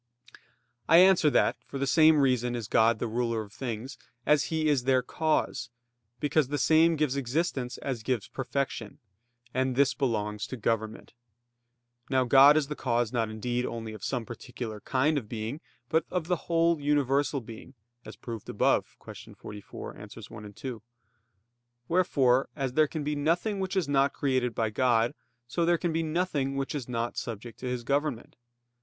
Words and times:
I 0.89 0.97
answer 0.97 1.29
that, 1.29 1.57
For 1.67 1.77
the 1.77 1.85
same 1.85 2.21
reason 2.21 2.55
is 2.55 2.67
God 2.67 2.97
the 2.97 3.05
ruler 3.07 3.43
of 3.43 3.53
things 3.53 3.99
as 4.25 4.45
He 4.45 4.67
is 4.67 4.85
their 4.85 5.03
cause, 5.03 5.69
because 6.19 6.47
the 6.47 6.57
same 6.57 6.95
gives 6.95 7.15
existence 7.15 7.77
as 7.77 8.01
gives 8.01 8.27
perfection; 8.27 8.97
and 9.53 9.75
this 9.75 9.93
belongs 9.93 10.47
to 10.47 10.57
government. 10.57 11.13
Now 12.09 12.23
God 12.23 12.57
is 12.57 12.65
the 12.67 12.75
cause 12.75 13.13
not 13.13 13.29
indeed 13.29 13.63
only 13.63 13.93
of 13.93 14.03
some 14.03 14.25
particular 14.25 14.79
kind 14.81 15.19
of 15.19 15.29
being, 15.29 15.61
but 15.87 16.03
of 16.09 16.25
the 16.25 16.47
whole 16.49 16.81
universal 16.81 17.39
being, 17.39 17.75
as 18.03 18.15
proved 18.15 18.49
above 18.49 18.97
(Q. 19.05 19.35
44, 19.35 19.95
AA. 20.01 20.07
1, 20.17 20.53
2). 20.53 20.81
Wherefore, 21.87 22.49
as 22.55 22.73
there 22.73 22.87
can 22.87 23.03
be 23.03 23.15
nothing 23.15 23.59
which 23.59 23.77
is 23.77 23.87
not 23.87 24.13
created 24.13 24.55
by 24.55 24.71
God, 24.71 25.13
so 25.47 25.63
there 25.63 25.77
can 25.77 25.93
be 25.93 26.01
nothing 26.01 26.55
which 26.55 26.73
is 26.73 26.89
not 26.89 27.17
subject 27.17 27.59
to 27.59 27.67
His 27.69 27.83
government. 27.83 28.35